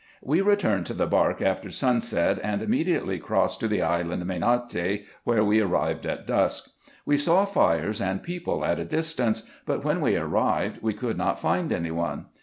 We 0.23 0.41
returned 0.41 0.87
to 0.87 0.95
the 0.95 1.05
bark 1.05 1.43
after 1.43 1.69
sunset, 1.69 2.39
and 2.41 2.63
immediately 2.63 3.19
crossed 3.19 3.59
to 3.59 3.67
the 3.67 3.83
island 3.83 4.25
Mainarty, 4.25 5.05
where 5.25 5.43
we 5.43 5.61
arrived 5.61 6.07
at 6.07 6.25
dusk. 6.25 6.71
We 7.05 7.17
saw 7.17 7.45
fires 7.45 8.01
and 8.01 8.23
people 8.23 8.65
at 8.65 8.79
a 8.79 8.83
distance; 8.83 9.47
but 9.63 9.83
when 9.85 10.01
we 10.01 10.15
arrived 10.15 10.79
we 10.81 10.95
could 10.95 11.19
not 11.19 11.37
find 11.39 11.71
any 11.71 11.91
one. 11.91 12.25